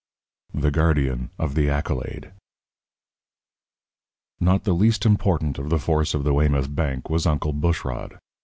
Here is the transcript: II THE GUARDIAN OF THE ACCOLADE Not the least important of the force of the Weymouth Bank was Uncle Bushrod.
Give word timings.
II 0.55 0.61
THE 0.61 0.71
GUARDIAN 0.71 1.29
OF 1.37 1.53
THE 1.53 1.69
ACCOLADE 1.69 2.31
Not 4.39 4.63
the 4.63 4.73
least 4.73 5.05
important 5.05 5.59
of 5.59 5.69
the 5.69 5.77
force 5.77 6.15
of 6.15 6.23
the 6.23 6.33
Weymouth 6.33 6.73
Bank 6.73 7.07
was 7.07 7.27
Uncle 7.27 7.53
Bushrod. 7.53 8.17